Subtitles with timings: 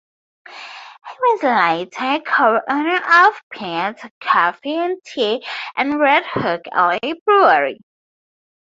[0.47, 7.79] He was later a co-owner of Peet's Coffee and Tea and Redhook Ale Brewery.